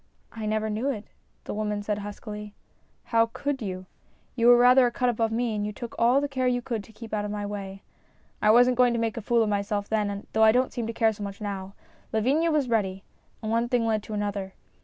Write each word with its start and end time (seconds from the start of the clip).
"I 0.31 0.47
never 0.47 0.67
knew 0.67 0.89
it," 0.89 1.05
the 1.43 1.53
woman 1.53 1.83
said 1.83 1.99
huskily." 1.99 2.55
How 3.11 3.29
should 3.39 3.61
you? 3.61 3.85
You 4.35 4.47
were 4.47 4.57
rather 4.57 4.87
a 4.87 4.91
cut 4.91 5.09
above 5.09 5.31
me, 5.31 5.53
and 5.55 5.63
you 5.63 5.71
took 5.71 5.93
all 5.99 6.19
the 6.19 6.27
care 6.27 6.47
you 6.47 6.59
could 6.59 6.83
to 6.85 6.91
keep 6.91 7.13
out 7.13 7.23
of 7.23 7.29
my 7.29 7.45
way. 7.45 7.83
I 8.41 8.49
wasn't 8.49 8.77
going 8.77 8.93
to 8.93 8.99
make 8.99 9.15
a 9.15 9.21
fool 9.21 9.43
of 9.43 9.49
myself 9.49 9.87
then, 9.89 10.25
though 10.33 10.43
I 10.43 10.53
don't 10.53 10.73
seem 10.73 10.87
to 10.87 10.91
care 10.93 11.13
so 11.13 11.21
much 11.21 11.39
now. 11.39 11.75
Lavinia 12.13 12.49
was 12.49 12.67
ready, 12.67 13.03
and 13.43 13.51
one 13.51 13.69
thing 13.69 13.85
led 13.85 14.01
to 14.01 14.15
another. 14.15 14.55